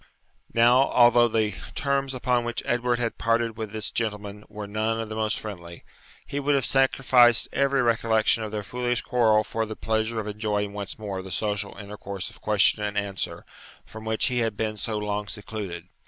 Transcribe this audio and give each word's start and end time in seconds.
Now, 0.55 0.89
although 0.89 1.27
the 1.27 1.51
terms 1.75 2.15
upon 2.15 2.43
which 2.43 2.63
Edward 2.65 2.97
had 2.97 3.19
parted 3.19 3.55
with 3.55 3.71
this 3.71 3.91
gentleman 3.91 4.43
were 4.49 4.65
none 4.65 4.99
of 4.99 5.09
the 5.09 5.15
most 5.15 5.37
friendly, 5.37 5.83
he 6.25 6.39
would 6.39 6.55
have 6.55 6.65
sacrificed 6.65 7.47
every 7.53 7.83
recollection 7.83 8.41
of 8.41 8.51
their 8.51 8.63
foolish 8.63 9.01
quarrel 9.01 9.43
for 9.43 9.63
the 9.67 9.75
pleasure 9.75 10.19
of 10.19 10.25
enjoying 10.25 10.73
once 10.73 10.97
more 10.97 11.21
the 11.21 11.29
social 11.29 11.77
intercourse 11.77 12.31
of 12.31 12.41
question 12.41 12.81
and 12.83 12.97
answer, 12.97 13.45
from 13.85 14.03
which 14.03 14.25
he 14.25 14.39
had 14.39 14.57
been 14.57 14.75
so 14.75 14.97
long 14.97 15.27
secluded. 15.27 15.87